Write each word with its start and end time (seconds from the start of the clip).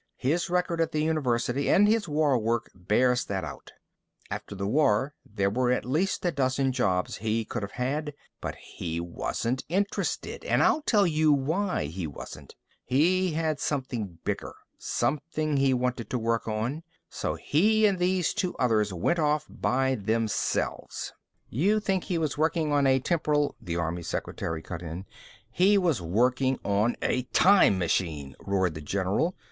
His 0.17 0.49
record 0.49 0.81
at 0.81 0.93
the 0.93 1.03
university 1.03 1.69
and 1.69 1.87
his 1.87 2.07
war 2.07 2.35
work 2.35 2.71
bears 2.73 3.23
that 3.25 3.43
out. 3.43 3.73
After 4.31 4.55
the 4.55 4.65
war, 4.67 5.13
there 5.23 5.51
were 5.51 5.71
at 5.71 5.85
least 5.85 6.25
a 6.25 6.31
dozen 6.31 6.71
jobs 6.71 7.17
he 7.17 7.45
could 7.45 7.61
have 7.61 7.73
had. 7.73 8.15
But 8.41 8.55
he 8.55 8.99
wasn't 8.99 9.63
interested. 9.69 10.43
And 10.43 10.63
I'll 10.63 10.81
tell 10.81 11.05
you 11.05 11.31
why 11.31 11.85
he 11.85 12.07
wasn't. 12.07 12.55
He 12.83 13.33
had 13.33 13.59
something 13.59 14.17
bigger 14.23 14.55
something 14.79 15.57
he 15.57 15.71
wanted 15.71 16.09
to 16.09 16.17
work 16.17 16.47
on. 16.47 16.81
So 17.07 17.35
he 17.35 17.85
and 17.85 17.99
these 17.99 18.33
two 18.33 18.55
others 18.55 18.91
went 18.91 19.19
off 19.19 19.45
by 19.47 19.93
themselves" 19.93 21.13
"You 21.47 21.79
think 21.79 22.05
he 22.05 22.17
was 22.17 22.39
working 22.39 22.71
on 22.73 22.87
a 22.87 22.97
temporal" 22.99 23.55
the 23.61 23.75
army 23.75 24.01
secretary 24.01 24.63
cut 24.63 24.81
in. 24.81 25.05
"He 25.51 25.77
was 25.77 26.01
working 26.01 26.59
on 26.65 26.95
a 27.03 27.21
time 27.33 27.77
machine," 27.77 28.35
roared 28.39 28.73
the 28.73 28.81
general. 28.81 29.35